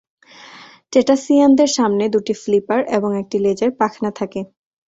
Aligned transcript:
টেটাসিয়ানদের 0.93 1.69
সামনে 1.77 2.03
দুটি 2.09 2.33
ফ্লিপার 2.35 2.79
এবং 2.97 3.09
একটি 3.17 3.37
লেজের 3.39 3.71
পাখনা 3.79 4.11
থাকে। 4.11 4.41